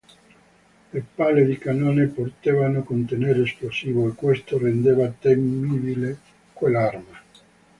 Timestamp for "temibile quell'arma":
5.11-7.19